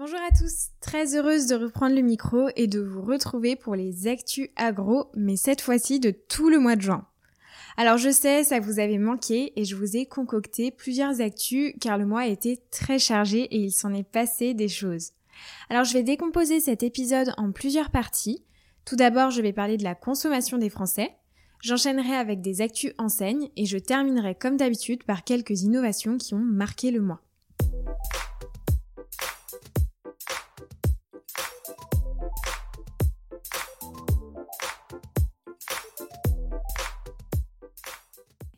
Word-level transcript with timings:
Bonjour 0.00 0.18
à 0.26 0.34
tous, 0.34 0.70
très 0.80 1.14
heureuse 1.14 1.44
de 1.44 1.56
reprendre 1.56 1.94
le 1.94 2.00
micro 2.00 2.48
et 2.56 2.66
de 2.66 2.80
vous 2.80 3.02
retrouver 3.02 3.54
pour 3.54 3.74
les 3.74 4.06
actus 4.06 4.48
agro, 4.56 5.10
mais 5.14 5.36
cette 5.36 5.60
fois-ci 5.60 6.00
de 6.00 6.10
tout 6.10 6.48
le 6.48 6.58
mois 6.58 6.74
de 6.74 6.80
juin. 6.80 7.06
Alors 7.76 7.98
je 7.98 8.08
sais, 8.08 8.42
ça 8.42 8.60
vous 8.60 8.78
avait 8.78 8.96
manqué 8.96 9.52
et 9.56 9.66
je 9.66 9.76
vous 9.76 9.98
ai 9.98 10.06
concocté 10.06 10.70
plusieurs 10.70 11.20
actus 11.20 11.74
car 11.82 11.98
le 11.98 12.06
mois 12.06 12.22
a 12.22 12.28
été 12.28 12.62
très 12.70 12.98
chargé 12.98 13.42
et 13.42 13.58
il 13.58 13.72
s'en 13.72 13.92
est 13.92 14.10
passé 14.10 14.54
des 14.54 14.68
choses. 14.68 15.10
Alors 15.68 15.84
je 15.84 15.92
vais 15.92 16.02
décomposer 16.02 16.60
cet 16.60 16.82
épisode 16.82 17.34
en 17.36 17.52
plusieurs 17.52 17.90
parties. 17.90 18.42
Tout 18.86 18.96
d'abord, 18.96 19.30
je 19.30 19.42
vais 19.42 19.52
parler 19.52 19.76
de 19.76 19.84
la 19.84 19.94
consommation 19.94 20.56
des 20.56 20.70
Français. 20.70 21.10
J'enchaînerai 21.60 22.16
avec 22.16 22.40
des 22.40 22.62
actus 22.62 22.94
enseignes 22.96 23.50
et 23.54 23.66
je 23.66 23.76
terminerai 23.76 24.34
comme 24.34 24.56
d'habitude 24.56 25.04
par 25.04 25.24
quelques 25.24 25.60
innovations 25.60 26.16
qui 26.16 26.32
ont 26.32 26.38
marqué 26.38 26.90
le 26.90 27.02
mois. 27.02 27.20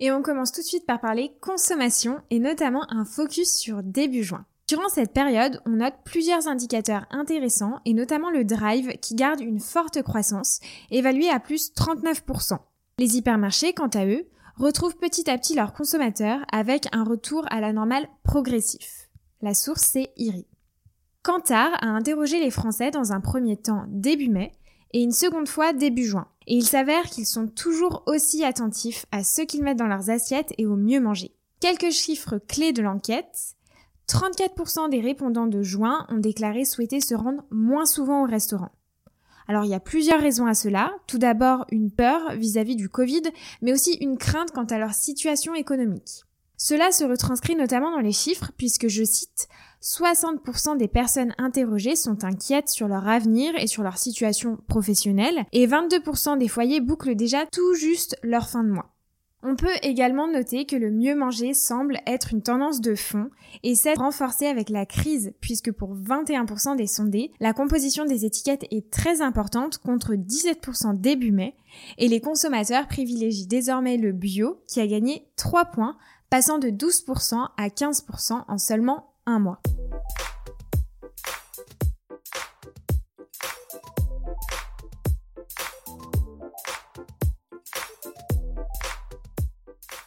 Et 0.02 0.11
on 0.11 0.20
commence 0.20 0.51
tout 0.51 0.62
de 0.62 0.66
suite 0.66 0.84
par 0.84 1.01
parler 1.01 1.30
consommation 1.41 2.23
et 2.30 2.41
notamment 2.41 2.84
un 2.91 3.05
focus 3.05 3.56
sur 3.56 3.84
début 3.84 4.24
juin. 4.24 4.45
Durant 4.66 4.88
cette 4.88 5.12
période, 5.12 5.62
on 5.65 5.77
note 5.77 5.95
plusieurs 6.05 6.48
indicateurs 6.48 7.06
intéressants 7.12 7.79
et 7.84 7.95
notamment 7.95 8.29
le 8.29 8.45
drive 8.45 8.98
qui 9.01 9.15
garde 9.15 9.41
une 9.41 9.60
forte 9.60 10.02
croissance, 10.02 10.59
évaluée 10.91 11.29
à 11.29 11.38
plus 11.38 11.70
39%. 11.73 12.59
Les 12.98 13.16
hypermarchés, 13.16 13.74
quant 13.74 13.91
à 13.95 14.05
eux, 14.05 14.27
retrouvent 14.57 14.96
petit 14.96 15.30
à 15.30 15.38
petit 15.38 15.55
leurs 15.55 15.73
consommateurs 15.73 16.41
avec 16.51 16.88
un 16.91 17.05
retour 17.05 17.46
à 17.51 17.60
la 17.60 17.73
normale 17.73 18.09
progressif. 18.24 19.09
La 19.41 19.55
source, 19.55 19.82
c'est 19.82 20.12
IRI. 20.16 20.48
Kantar 21.23 21.74
a 21.80 21.87
interrogé 21.87 22.41
les 22.41 22.51
Français 22.51 22.91
dans 22.91 23.12
un 23.12 23.21
premier 23.21 23.57
temps 23.57 23.84
début 23.87 24.30
mai 24.30 24.51
et 24.92 25.02
une 25.02 25.12
seconde 25.12 25.48
fois 25.48 25.73
début 25.73 26.04
juin. 26.04 26.26
Et 26.46 26.57
il 26.57 26.66
s'avère 26.66 27.04
qu'ils 27.04 27.26
sont 27.26 27.46
toujours 27.46 28.02
aussi 28.07 28.45
attentifs 28.45 29.07
à 29.12 29.24
ce 29.24 29.43
qu'ils 29.43 29.62
mettent 29.62 29.79
dans 29.79 29.87
leurs 29.87 30.10
assiettes 30.10 30.52
et 30.59 30.66
au 30.66 30.76
mieux 30.76 31.01
manger. 31.01 31.32
Quelques 31.60 31.90
chiffres 31.90 32.38
clés 32.38 32.73
de 32.73 32.82
l'enquête. 32.82 33.54
34% 34.09 34.90
des 34.90 35.01
répondants 35.01 35.46
de 35.46 35.62
juin 35.62 36.07
ont 36.10 36.18
déclaré 36.18 36.65
souhaiter 36.65 37.01
se 37.01 37.15
rendre 37.15 37.45
moins 37.51 37.87
souvent 37.87 38.24
au 38.24 38.26
restaurant. 38.26 38.73
Alors 39.49 39.65
il 39.65 39.71
y 39.71 39.74
a 39.74 39.80
plusieurs 39.80 40.21
raisons 40.21 40.46
à 40.46 40.54
cela. 40.54 40.93
Tout 41.06 41.18
d'abord 41.18 41.66
une 41.71 41.90
peur 41.90 42.32
vis-à-vis 42.34 42.77
du 42.77 42.88
Covid, 42.88 43.23
mais 43.60 43.73
aussi 43.73 43.95
une 43.95 44.18
crainte 44.18 44.51
quant 44.51 44.65
à 44.65 44.79
leur 44.79 44.93
situation 44.93 45.54
économique. 45.54 46.24
Cela 46.65 46.93
se 46.93 47.02
retranscrit 47.02 47.57
notamment 47.57 47.91
dans 47.91 47.99
les 47.99 48.13
chiffres 48.13 48.52
puisque 48.57 48.87
je 48.87 49.02
cite 49.02 49.49
60% 49.82 50.77
des 50.77 50.87
personnes 50.87 51.35
interrogées 51.37 51.96
sont 51.96 52.23
inquiètes 52.23 52.68
sur 52.68 52.87
leur 52.87 53.09
avenir 53.09 53.52
et 53.57 53.66
sur 53.66 53.82
leur 53.82 53.99
situation 53.99 54.59
professionnelle 54.68 55.45
et 55.51 55.66
22% 55.66 56.38
des 56.38 56.46
foyers 56.46 56.80
bouclent 56.80 57.16
déjà 57.16 57.46
tout 57.46 57.74
juste 57.74 58.16
leur 58.23 58.49
fin 58.49 58.63
de 58.63 58.68
mois. 58.68 58.95
On 59.43 59.57
peut 59.57 59.74
également 59.83 60.29
noter 60.29 60.65
que 60.65 60.77
le 60.77 60.93
mieux 60.93 61.16
manger 61.16 61.52
semble 61.52 61.99
être 62.07 62.33
une 62.33 62.43
tendance 62.43 62.80
de 62.80 62.95
fond 62.95 63.29
et 63.65 63.74
s'est 63.74 63.95
renforcée 63.95 64.47
avec 64.47 64.69
la 64.71 64.87
crise 64.87 65.34
puisque 65.41 65.72
pour 65.72 65.97
21% 65.97 66.77
des 66.77 66.87
sondés, 66.87 67.33
la 67.41 67.55
composition 67.55 68.05
des 68.05 68.25
étiquettes 68.25 68.66
est 68.71 68.88
très 68.88 69.21
importante 69.21 69.78
contre 69.78 70.15
17% 70.15 71.00
début 71.00 71.33
mai 71.33 71.56
et 71.99 72.06
les 72.06 72.21
consommateurs 72.21 72.87
privilégient 72.87 73.49
désormais 73.49 73.97
le 73.97 74.12
bio 74.12 74.60
qui 74.69 74.78
a 74.81 74.87
gagné 74.87 75.27
3 75.34 75.65
points 75.65 75.97
passant 76.33 76.59
de 76.59 76.69
12% 76.69 77.47
à 77.59 77.69
15% 77.69 78.44
en 78.49 78.56
seulement 78.56 79.12
un 79.27 79.38
mois. 79.38 79.61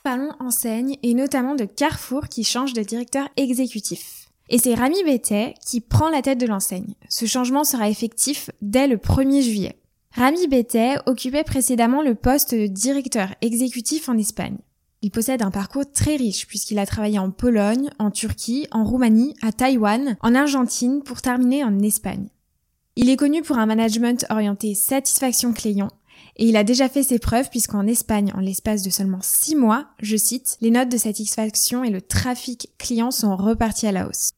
Parlons 0.03 0.31
enseigne 0.39 0.97
et 1.03 1.13
notamment 1.13 1.53
de 1.53 1.65
Carrefour 1.65 2.27
qui 2.27 2.43
change 2.43 2.73
de 2.73 2.81
directeur 2.81 3.29
exécutif. 3.37 4.29
Et 4.49 4.57
c'est 4.57 4.73
Rami 4.73 5.03
Bettet 5.03 5.53
qui 5.63 5.79
prend 5.79 6.09
la 6.09 6.23
tête 6.23 6.39
de 6.39 6.47
l'enseigne. 6.47 6.95
Ce 7.07 7.27
changement 7.27 7.63
sera 7.63 7.87
effectif 7.87 8.49
dès 8.63 8.87
le 8.87 8.97
1er 8.97 9.43
juillet. 9.43 9.79
Rami 10.13 10.47
Bettet 10.47 10.95
occupait 11.05 11.43
précédemment 11.43 12.01
le 12.01 12.15
poste 12.15 12.55
de 12.55 12.65
directeur 12.65 13.29
exécutif 13.41 14.09
en 14.09 14.17
Espagne. 14.17 14.57
Il 15.05 15.11
possède 15.11 15.43
un 15.43 15.51
parcours 15.51 15.83
très 15.93 16.15
riche 16.15 16.47
puisqu'il 16.47 16.79
a 16.79 16.87
travaillé 16.87 17.19
en 17.19 17.29
Pologne, 17.29 17.91
en 17.99 18.09
Turquie, 18.09 18.65
en 18.71 18.83
Roumanie, 18.83 19.35
à 19.43 19.51
Taïwan, 19.51 20.17
en 20.19 20.33
Argentine 20.33 21.03
pour 21.03 21.21
terminer 21.21 21.63
en 21.63 21.77
Espagne. 21.77 22.29
Il 22.95 23.11
est 23.11 23.15
connu 23.15 23.43
pour 23.43 23.59
un 23.59 23.67
management 23.67 24.25
orienté 24.31 24.73
satisfaction 24.73 25.53
client 25.53 25.91
et 26.37 26.47
il 26.47 26.57
a 26.57 26.63
déjà 26.63 26.89
fait 26.89 27.03
ses 27.03 27.19
preuves 27.19 27.51
puisqu'en 27.51 27.85
Espagne, 27.85 28.33
en 28.35 28.39
l'espace 28.39 28.81
de 28.81 28.89
seulement 28.89 29.19
six 29.21 29.55
mois, 29.55 29.85
je 30.01 30.17
cite, 30.17 30.57
les 30.59 30.71
notes 30.71 30.89
de 30.89 30.97
satisfaction 30.97 31.83
et 31.83 31.91
le 31.91 32.01
trafic 32.01 32.71
client 32.79 33.11
sont 33.11 33.35
repartis 33.35 33.85
à 33.85 33.91
la 33.91 34.07
hausse. 34.07 34.31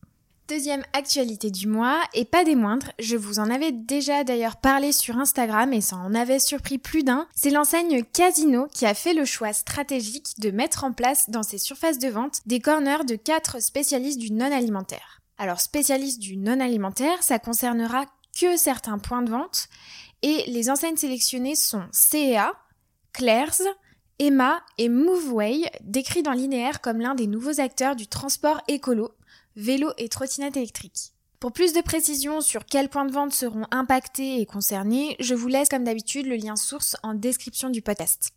Deuxième 0.47 0.85
actualité 0.93 1.51
du 1.51 1.67
mois, 1.67 1.99
et 2.13 2.23
pas 2.23 2.45
des 2.45 2.55
moindres, 2.55 2.93
je 2.99 3.17
vous 3.17 3.39
en 3.39 3.49
avais 3.49 3.73
déjà 3.73 4.23
d'ailleurs 4.23 4.55
parlé 4.55 4.93
sur 4.93 5.17
Instagram 5.17 5.73
et 5.73 5.81
ça 5.81 5.97
en 5.97 6.15
avait 6.15 6.39
surpris 6.39 6.77
plus 6.77 7.03
d'un, 7.03 7.27
c'est 7.35 7.49
l'enseigne 7.49 8.01
Casino 8.05 8.67
qui 8.73 8.85
a 8.85 8.93
fait 8.93 9.13
le 9.13 9.25
choix 9.25 9.51
stratégique 9.51 10.39
de 10.39 10.51
mettre 10.51 10.85
en 10.85 10.93
place 10.93 11.29
dans 11.29 11.43
ses 11.43 11.57
surfaces 11.57 11.99
de 11.99 12.07
vente 12.07 12.39
des 12.45 12.61
corners 12.61 13.03
de 13.05 13.17
quatre 13.17 13.61
spécialistes 13.61 14.19
du 14.19 14.31
non-alimentaire. 14.31 15.21
Alors 15.37 15.59
spécialistes 15.59 16.21
du 16.21 16.37
non-alimentaire, 16.37 17.23
ça 17.23 17.39
concernera 17.39 18.05
que 18.39 18.55
certains 18.55 18.99
points 18.99 19.23
de 19.23 19.31
vente 19.31 19.67
et 20.21 20.45
les 20.47 20.69
enseignes 20.69 20.95
sélectionnées 20.95 21.55
sont 21.55 21.83
CEA, 21.91 22.53
Claire's, 23.11 23.63
Emma 24.19 24.63
et 24.77 24.89
Moveway, 24.89 25.69
décrits 25.81 26.23
dans 26.23 26.31
linéaire 26.31 26.81
comme 26.81 26.99
l'un 26.99 27.13
des 27.13 27.27
nouveaux 27.27 27.59
acteurs 27.59 27.95
du 27.95 28.07
transport 28.07 28.61
écolo 28.67 29.11
vélo 29.57 29.91
et 29.97 30.07
trottinette 30.07 30.55
électrique. 30.55 31.13
Pour 31.39 31.51
plus 31.51 31.73
de 31.73 31.81
précisions 31.81 32.41
sur 32.41 32.65
quels 32.65 32.89
points 32.89 33.05
de 33.05 33.11
vente 33.11 33.33
seront 33.33 33.65
impactés 33.71 34.39
et 34.39 34.45
concernés, 34.45 35.15
je 35.19 35.35
vous 35.35 35.47
laisse 35.47 35.69
comme 35.69 35.83
d'habitude 35.83 36.25
le 36.25 36.35
lien 36.35 36.55
source 36.55 36.95
en 37.03 37.13
description 37.13 37.69
du 37.69 37.81
podcast. 37.81 38.31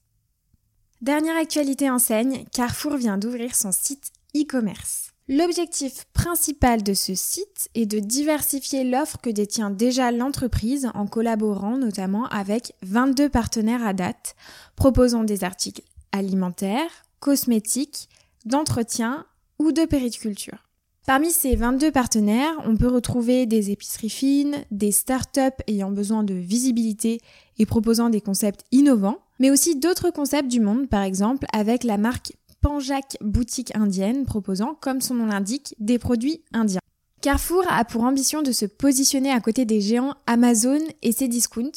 Dernière 1.01 1.37
actualité 1.37 1.89
enseigne, 1.89 2.45
Carrefour 2.53 2.97
vient 2.97 3.17
d'ouvrir 3.17 3.55
son 3.55 3.73
site 3.73 4.13
e-commerce. 4.37 5.11
L'objectif 5.29 6.07
principal 6.13 6.83
de 6.83 6.93
ce 6.93 7.15
site 7.15 7.69
est 7.77 7.87
de 7.87 8.01
diversifier 8.01 8.83
l'offre 8.83 9.19
que 9.23 9.31
détient 9.31 9.71
déjà 9.71 10.11
l'entreprise 10.11 10.91
en 10.95 11.07
collaborant 11.07 11.77
notamment 11.77 12.27
avec 12.27 12.75
22 12.83 13.29
partenaires 13.29 13.87
à 13.87 13.93
date, 13.93 14.35
proposant 14.75 15.23
des 15.23 15.45
articles 15.45 15.83
alimentaires, 16.11 16.91
cosmétiques, 17.21 18.09
d'entretien 18.45 19.25
ou 19.61 19.71
de 19.71 19.85
périculture. 19.85 20.67
Parmi 21.07 21.31
ces 21.31 21.57
22 21.57 21.91
partenaires, 21.91 22.55
on 22.65 22.77
peut 22.77 22.89
retrouver 22.89 23.47
des 23.47 23.71
épiceries 23.71 24.11
fines, 24.11 24.65
des 24.71 24.93
startups 24.93 25.63
ayant 25.67 25.91
besoin 25.91 26.23
de 26.23 26.35
visibilité 26.35 27.21
et 27.59 27.67
proposant 27.67 28.11
des 28.11 28.21
concepts 28.21 28.65
innovants, 28.71 29.19
mais 29.39 29.51
aussi 29.51 29.77
d'autres 29.77 30.11
concepts 30.11 30.49
du 30.49 30.61
monde, 30.61 30.89
par 30.89 31.03
exemple 31.03 31.47
avec 31.53 31.85
la 31.85 31.99
marque 31.99 32.33
Panjac 32.61 33.17
Boutique 33.21 33.75
Indienne 33.75 34.27
proposant, 34.27 34.75
comme 34.75 35.01
son 35.01 35.15
nom 35.15 35.27
l'indique, 35.27 35.75
des 35.79 35.99
produits 35.99 36.43
indiens. 36.53 36.81
Carrefour 37.23 37.65
a 37.69 37.85
pour 37.85 38.05
ambition 38.05 38.43
de 38.43 38.53
se 38.53 38.65
positionner 38.65 39.31
à 39.31 39.41
côté 39.41 39.65
des 39.65 39.81
géants 39.81 40.15
Amazon 40.27 40.81
et 41.03 41.13
Cdiscount, 41.13 41.73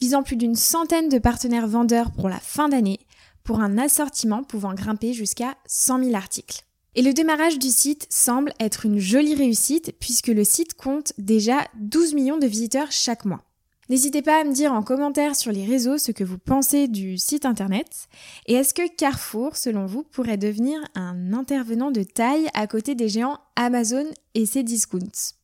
visant 0.00 0.22
plus 0.22 0.36
d'une 0.36 0.54
centaine 0.54 1.08
de 1.08 1.18
partenaires 1.18 1.66
vendeurs 1.66 2.12
pour 2.12 2.28
la 2.28 2.38
fin 2.38 2.68
d'année, 2.68 3.00
pour 3.42 3.60
un 3.60 3.78
assortiment 3.78 4.42
pouvant 4.42 4.74
grimper 4.74 5.12
jusqu'à 5.12 5.56
100 5.66 6.04
000 6.04 6.14
articles. 6.14 6.62
Et 6.94 7.02
le 7.02 7.12
démarrage 7.12 7.58
du 7.58 7.68
site 7.68 8.06
semble 8.10 8.52
être 8.58 8.86
une 8.86 8.98
jolie 8.98 9.34
réussite 9.34 9.92
puisque 10.00 10.28
le 10.28 10.44
site 10.44 10.74
compte 10.74 11.12
déjà 11.18 11.66
12 11.78 12.14
millions 12.14 12.38
de 12.38 12.46
visiteurs 12.46 12.90
chaque 12.90 13.24
mois. 13.24 13.42
N'hésitez 13.88 14.20
pas 14.20 14.40
à 14.40 14.44
me 14.44 14.52
dire 14.52 14.72
en 14.72 14.82
commentaire 14.82 15.36
sur 15.36 15.52
les 15.52 15.64
réseaux 15.64 15.96
ce 15.96 16.10
que 16.10 16.24
vous 16.24 16.38
pensez 16.38 16.88
du 16.88 17.18
site 17.18 17.46
internet. 17.46 18.08
Et 18.46 18.54
est-ce 18.54 18.74
que 18.74 18.88
Carrefour, 18.96 19.56
selon 19.56 19.86
vous, 19.86 20.02
pourrait 20.02 20.36
devenir 20.36 20.80
un 20.96 21.32
intervenant 21.32 21.92
de 21.92 22.02
taille 22.02 22.48
à 22.54 22.66
côté 22.66 22.96
des 22.96 23.08
géants 23.08 23.38
Amazon 23.54 24.06
et 24.34 24.44
ses 24.44 24.64
discounts? 24.64 25.36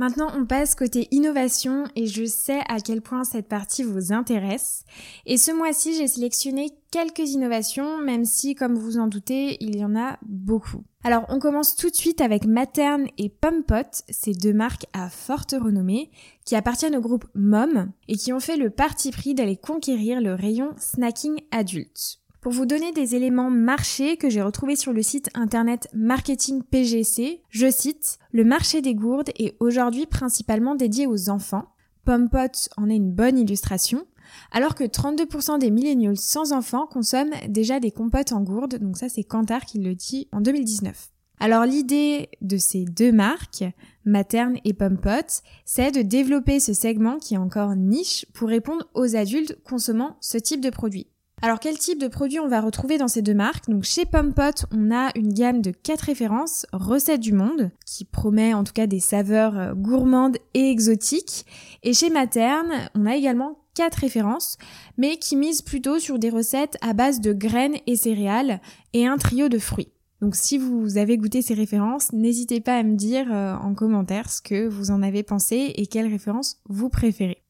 Maintenant, 0.00 0.32
on 0.34 0.46
passe 0.46 0.74
côté 0.74 1.08
innovation 1.10 1.84
et 1.94 2.06
je 2.06 2.24
sais 2.24 2.60
à 2.70 2.80
quel 2.80 3.02
point 3.02 3.22
cette 3.22 3.48
partie 3.48 3.82
vous 3.82 4.14
intéresse. 4.14 4.84
Et 5.26 5.36
ce 5.36 5.52
mois-ci, 5.52 5.94
j'ai 5.94 6.06
sélectionné 6.06 6.70
quelques 6.90 7.28
innovations, 7.32 7.98
même 7.98 8.24
si, 8.24 8.54
comme 8.54 8.78
vous 8.78 8.96
en 8.96 9.08
doutez, 9.08 9.62
il 9.62 9.76
y 9.76 9.84
en 9.84 9.94
a 9.94 10.16
beaucoup. 10.22 10.82
Alors, 11.04 11.26
on 11.28 11.38
commence 11.38 11.76
tout 11.76 11.90
de 11.90 11.94
suite 11.94 12.22
avec 12.22 12.46
Materne 12.46 13.08
et 13.18 13.28
Pompot, 13.28 13.90
ces 14.08 14.32
deux 14.32 14.54
marques 14.54 14.86
à 14.94 15.10
forte 15.10 15.52
renommée, 15.52 16.10
qui 16.46 16.56
appartiennent 16.56 16.96
au 16.96 17.02
groupe 17.02 17.26
MOM 17.34 17.92
et 18.08 18.16
qui 18.16 18.32
ont 18.32 18.40
fait 18.40 18.56
le 18.56 18.70
parti 18.70 19.10
pris 19.10 19.34
d'aller 19.34 19.58
conquérir 19.58 20.22
le 20.22 20.32
rayon 20.32 20.70
snacking 20.78 21.42
adulte. 21.50 22.19
Pour 22.40 22.52
vous 22.52 22.64
donner 22.64 22.92
des 22.92 23.14
éléments 23.16 23.50
marchés 23.50 24.16
que 24.16 24.30
j'ai 24.30 24.40
retrouvés 24.40 24.76
sur 24.76 24.94
le 24.94 25.02
site 25.02 25.28
internet 25.34 25.88
Marketing 25.92 26.62
PGC, 26.62 27.42
je 27.50 27.70
cite, 27.70 28.18
le 28.32 28.44
marché 28.44 28.80
des 28.80 28.94
gourdes 28.94 29.28
est 29.38 29.56
aujourd'hui 29.60 30.06
principalement 30.06 30.74
dédié 30.74 31.06
aux 31.06 31.28
enfants. 31.28 31.74
Pompot 32.06 32.70
en 32.78 32.88
est 32.88 32.96
une 32.96 33.12
bonne 33.12 33.36
illustration. 33.36 34.06
Alors 34.52 34.74
que 34.74 34.84
32% 34.84 35.58
des 35.58 35.70
millennials 35.70 36.16
sans 36.16 36.52
enfants 36.52 36.86
consomment 36.86 37.34
déjà 37.46 37.78
des 37.78 37.90
compotes 37.90 38.32
en 38.32 38.40
gourde, 38.40 38.78
donc 38.78 38.96
ça 38.96 39.10
c'est 39.10 39.24
Kantar 39.24 39.66
qui 39.66 39.78
le 39.78 39.94
dit 39.94 40.28
en 40.32 40.40
2019. 40.40 41.10
Alors 41.40 41.66
l'idée 41.66 42.30
de 42.40 42.56
ces 42.56 42.86
deux 42.86 43.12
marques, 43.12 43.64
Materne 44.06 44.56
et 44.64 44.72
Pompot, 44.72 45.42
c'est 45.66 45.90
de 45.90 46.00
développer 46.00 46.58
ce 46.58 46.72
segment 46.72 47.18
qui 47.18 47.34
est 47.34 47.38
encore 47.38 47.76
niche 47.76 48.24
pour 48.32 48.48
répondre 48.48 48.88
aux 48.94 49.14
adultes 49.14 49.58
consommant 49.62 50.16
ce 50.22 50.38
type 50.38 50.62
de 50.62 50.70
produit. 50.70 51.09
Alors 51.42 51.58
quel 51.58 51.78
type 51.78 51.98
de 51.98 52.08
produit 52.08 52.38
on 52.38 52.48
va 52.48 52.60
retrouver 52.60 52.98
dans 52.98 53.08
ces 53.08 53.22
deux 53.22 53.34
marques? 53.34 53.70
Donc 53.70 53.84
chez 53.84 54.04
Pompot, 54.04 54.66
on 54.72 54.94
a 54.94 55.10
une 55.16 55.32
gamme 55.32 55.62
de 55.62 55.70
quatre 55.70 56.02
références 56.02 56.66
recettes 56.74 57.20
du 57.20 57.32
monde 57.32 57.70
qui 57.86 58.04
promet 58.04 58.52
en 58.52 58.62
tout 58.62 58.74
cas 58.74 58.86
des 58.86 59.00
saveurs 59.00 59.58
euh, 59.58 59.72
gourmandes 59.72 60.36
et 60.52 60.70
exotiques. 60.70 61.46
Et 61.82 61.94
chez 61.94 62.10
Materne, 62.10 62.70
on 62.94 63.06
a 63.06 63.16
également 63.16 63.58
quatre 63.74 63.96
références, 63.96 64.58
mais 64.98 65.16
qui 65.16 65.34
misent 65.34 65.62
plutôt 65.62 65.98
sur 65.98 66.18
des 66.18 66.28
recettes 66.28 66.76
à 66.82 66.92
base 66.92 67.20
de 67.20 67.32
graines 67.32 67.78
et 67.86 67.96
céréales 67.96 68.60
et 68.92 69.06
un 69.06 69.16
trio 69.16 69.48
de 69.48 69.58
fruits. 69.58 69.92
Donc 70.20 70.36
si 70.36 70.58
vous 70.58 70.98
avez 70.98 71.16
goûté 71.16 71.40
ces 71.40 71.54
références, 71.54 72.12
n'hésitez 72.12 72.60
pas 72.60 72.76
à 72.76 72.82
me 72.82 72.96
dire 72.96 73.32
euh, 73.32 73.54
en 73.54 73.74
commentaire 73.74 74.28
ce 74.28 74.42
que 74.42 74.68
vous 74.68 74.90
en 74.90 75.02
avez 75.02 75.22
pensé 75.22 75.72
et 75.74 75.86
quelles 75.86 76.10
références 76.10 76.58
vous 76.68 76.90
préférez. 76.90 77.42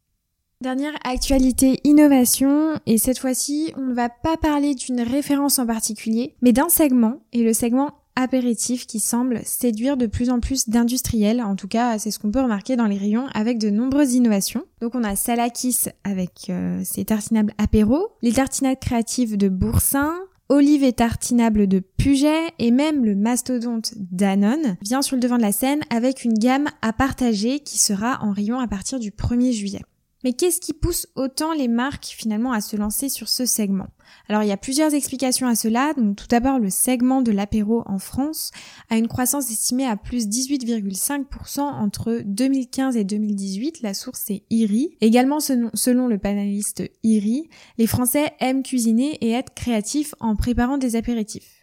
Dernière 0.63 0.93
actualité 1.05 1.81
innovation, 1.85 2.79
et 2.85 2.99
cette 2.99 3.19
fois-ci, 3.19 3.73
on 3.79 3.81
ne 3.81 3.95
va 3.95 4.11
pas 4.11 4.37
parler 4.37 4.75
d'une 4.75 5.01
référence 5.01 5.59
en 5.59 5.65
particulier, 5.65 6.35
mais 6.43 6.53
d'un 6.53 6.69
segment, 6.69 7.23
et 7.33 7.43
le 7.43 7.55
segment 7.55 7.95
apéritif 8.15 8.87
qui 8.87 9.01
semble 9.01 9.41
séduire 9.47 9.97
de 9.97 10.05
plus 10.05 10.29
en 10.29 10.39
plus 10.39 10.69
d'industriels, 10.69 11.41
en 11.41 11.57
tout 11.57 11.67
cas 11.67 11.99
c'est 11.99 12.11
ce 12.11 12.19
qu'on 12.19 12.31
peut 12.31 12.43
remarquer 12.43 12.77
dans 12.77 12.85
les 12.85 12.99
rayons 12.99 13.27
avec 13.33 13.57
de 13.57 13.71
nombreuses 13.71 14.13
innovations. 14.13 14.65
Donc 14.83 14.95
on 14.95 15.03
a 15.03 15.17
Salakis 15.17 15.85
avec 16.05 16.49
euh, 16.51 16.83
ses 16.85 17.07
tartinables 17.07 17.55
apéro, 17.57 18.09
les 18.21 18.33
tartinades 18.33 18.81
créatives 18.81 19.39
de 19.39 19.49
Boursin, 19.49 20.13
Olive 20.51 20.83
et 20.83 20.93
tartinable 20.93 21.69
de 21.69 21.79
Puget 21.79 22.53
et 22.59 22.71
même 22.71 23.07
le 23.07 23.15
mastodonte 23.15 23.95
Danone 23.97 24.77
vient 24.83 25.01
sur 25.01 25.17
le 25.17 25.23
devant 25.23 25.37
de 25.39 25.43
la 25.43 25.53
scène 25.53 25.81
avec 25.89 26.25
une 26.25 26.35
gamme 26.35 26.69
à 26.83 26.93
partager 26.93 27.61
qui 27.61 27.79
sera 27.79 28.19
en 28.23 28.33
rayon 28.33 28.59
à 28.59 28.67
partir 28.67 28.99
du 28.99 29.11
1er 29.11 29.53
juillet. 29.53 29.83
Mais 30.23 30.35
qu'est-ce 30.35 30.61
qui 30.61 30.75
pousse 30.75 31.07
autant 31.15 31.55
les 31.55 31.69
marques 31.69 32.07
finalement 32.07 32.53
à 32.53 32.61
se 32.61 32.77
lancer 32.77 33.09
sur 33.09 33.29
ce 33.29 33.47
segment? 33.47 33.89
Alors 34.29 34.43
il 34.43 34.49
y 34.49 34.53
a 34.53 34.59
plusieurs 34.59 34.93
explications 34.93 35.47
à 35.47 35.55
cela. 35.55 35.95
Donc 35.95 36.17
tout 36.17 36.27
d'abord 36.29 36.59
le 36.59 36.69
segment 36.69 37.23
de 37.23 37.33
l'apéro 37.33 37.83
en 37.87 37.99
France 37.99 38.51
a 38.91 38.99
une 38.99 39.09
croissance 39.09 39.51
estimée 39.51 39.87
à 39.87 39.97
plus 39.97 40.29
18,5% 40.29 41.61
entre 41.61 42.23
2015 42.25 42.97
et 42.97 43.05
2018. 43.05 43.81
La 43.83 43.95
source 43.95 44.31
est 44.31 44.45
IRI. 44.51 44.97
Également 45.01 45.41
selon 45.41 46.07
le 46.07 46.19
panéliste 46.19 46.83
IRI, 47.03 47.49
les 47.79 47.87
Français 47.87 48.33
aiment 48.41 48.63
cuisiner 48.63 49.17
et 49.23 49.31
être 49.31 49.55
créatifs 49.55 50.15
en 50.21 50.37
préparant 50.37 50.77
des 50.77 50.97
apéritifs. 50.97 51.61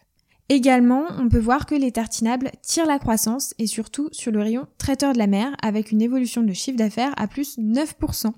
Également, 0.50 1.04
on 1.18 1.28
peut 1.28 1.38
voir 1.38 1.66
que 1.66 1.74
les 1.74 1.92
tartinables 1.92 2.50
tirent 2.62 2.86
la 2.86 2.98
croissance 2.98 3.52
et 3.58 3.66
surtout 3.66 4.08
sur 4.12 4.32
le 4.32 4.40
rayon 4.40 4.66
traiteur 4.78 5.12
de 5.12 5.18
la 5.18 5.26
mer 5.26 5.54
avec 5.62 5.92
une 5.92 6.00
évolution 6.00 6.42
de 6.42 6.54
chiffre 6.54 6.78
d'affaires 6.78 7.12
à 7.18 7.28
plus 7.28 7.58
9%. 7.58 8.32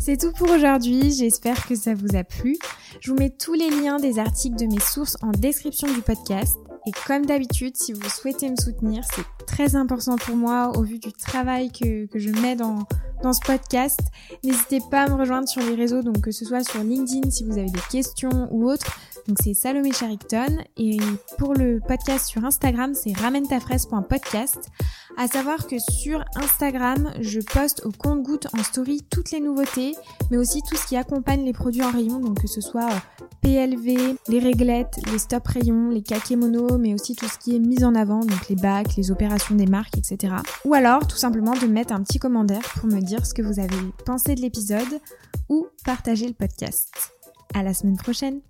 C'est 0.00 0.16
tout 0.16 0.32
pour 0.32 0.48
aujourd'hui, 0.50 1.12
j'espère 1.12 1.66
que 1.66 1.74
ça 1.74 1.92
vous 1.92 2.16
a 2.16 2.24
plu. 2.24 2.56
Je 3.00 3.10
vous 3.10 3.18
mets 3.18 3.28
tous 3.28 3.52
les 3.52 3.68
liens 3.68 3.98
des 3.98 4.18
articles 4.18 4.56
de 4.56 4.64
mes 4.64 4.80
sources 4.80 5.18
en 5.20 5.30
description 5.30 5.92
du 5.92 6.00
podcast. 6.00 6.56
Et 6.86 6.90
comme 7.06 7.26
d'habitude, 7.26 7.76
si 7.76 7.92
vous 7.92 8.08
souhaitez 8.08 8.48
me 8.48 8.56
soutenir, 8.56 9.04
c'est 9.14 9.44
très 9.46 9.76
important 9.76 10.16
pour 10.16 10.36
moi 10.36 10.72
au 10.74 10.84
vu 10.84 10.98
du 10.98 11.12
travail 11.12 11.70
que, 11.70 12.08
je 12.14 12.30
mets 12.40 12.56
dans, 12.56 12.78
dans 13.22 13.34
ce 13.34 13.40
podcast. 13.40 14.00
N'hésitez 14.42 14.80
pas 14.90 15.02
à 15.02 15.08
me 15.10 15.16
rejoindre 15.16 15.46
sur 15.46 15.60
les 15.60 15.74
réseaux, 15.74 16.00
donc 16.00 16.22
que 16.22 16.30
ce 16.30 16.46
soit 16.46 16.64
sur 16.64 16.82
LinkedIn 16.82 17.30
si 17.30 17.44
vous 17.44 17.58
avez 17.58 17.68
des 17.68 17.82
questions 17.90 18.48
ou 18.50 18.70
autres. 18.70 18.98
Donc 19.28 19.38
c'est 19.42 19.54
Salomé 19.54 19.92
Charicton. 19.92 20.58
Et 20.76 20.98
pour 21.38 21.54
le 21.54 21.80
podcast 21.86 22.26
sur 22.26 22.44
Instagram, 22.44 22.94
c'est 22.94 23.12
ramenetafraise.podcast. 23.12 24.68
À 25.16 25.26
savoir 25.26 25.66
que 25.66 25.76
sur 25.78 26.24
Instagram, 26.36 27.12
je 27.20 27.40
poste 27.40 27.84
au 27.84 27.90
compte 27.90 28.22
goutte 28.22 28.46
en 28.56 28.62
story 28.62 29.02
toutes 29.10 29.32
les 29.32 29.40
nouveautés, 29.40 29.94
mais 30.30 30.36
aussi 30.36 30.62
tout 30.62 30.76
ce 30.76 30.86
qui 30.86 30.96
accompagne 30.96 31.44
les 31.44 31.52
produits 31.52 31.82
en 31.82 31.90
rayon, 31.90 32.20
donc 32.20 32.40
que 32.40 32.46
ce 32.46 32.60
soit 32.60 32.90
euh, 32.90 33.24
PLV, 33.42 34.16
les 34.28 34.38
réglettes, 34.38 34.98
les 35.10 35.18
stop 35.18 35.46
rayons, 35.46 35.90
les 35.90 36.02
kakémonos, 36.02 36.78
mais 36.78 36.94
aussi 36.94 37.16
tout 37.16 37.26
ce 37.26 37.38
qui 37.38 37.56
est 37.56 37.58
mis 37.58 37.84
en 37.84 37.94
avant, 37.94 38.20
donc 38.20 38.48
les 38.48 38.56
bacs, 38.56 38.96
les 38.96 39.10
opérations 39.10 39.54
des 39.54 39.66
marques, 39.66 39.98
etc. 39.98 40.34
Ou 40.64 40.74
alors 40.74 41.06
tout 41.06 41.16
simplement 41.16 41.52
de 41.52 41.66
mettre 41.66 41.92
un 41.92 42.02
petit 42.02 42.18
commentaire 42.18 42.62
pour 42.76 42.86
me 42.86 43.00
dire 43.00 43.26
ce 43.26 43.34
que 43.34 43.42
vous 43.42 43.58
avez 43.58 43.76
pensé 44.06 44.34
de 44.34 44.40
l'épisode 44.40 45.00
ou 45.48 45.66
partager 45.84 46.26
le 46.28 46.34
podcast. 46.34 47.12
À 47.54 47.62
la 47.62 47.74
semaine 47.74 47.96
prochaine! 47.96 48.40